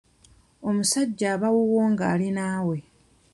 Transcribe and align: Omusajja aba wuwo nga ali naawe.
Omusajja 0.67 1.25
aba 1.33 1.47
wuwo 1.55 1.81
nga 1.91 2.05
ali 2.13 2.29
naawe. 2.35 2.77